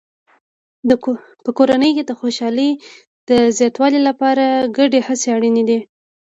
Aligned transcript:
په 1.43 1.49
کورنۍ 1.57 1.91
کې 1.95 2.03
د 2.05 2.11
خوشحالۍ 2.19 2.71
د 3.29 3.31
زیاتولو 3.57 3.99
لپاره 4.07 4.45
ګډې 4.77 4.99
هڅې 5.07 5.27
اړینې 5.35 5.63
دي. 5.69 5.79